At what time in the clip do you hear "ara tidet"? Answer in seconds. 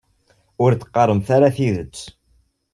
1.35-1.97